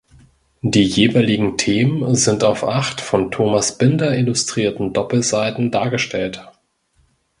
Die 0.63 0.81
jeweiligen 0.81 1.59
Themen 1.59 2.15
sind 2.15 2.43
auf 2.43 2.63
acht 2.63 3.01
von 3.01 3.29
Thomas 3.29 3.77
Binder 3.77 4.17
illustrierten 4.17 4.93
Doppelseiten 4.93 5.69
dargestellt. 5.69 6.43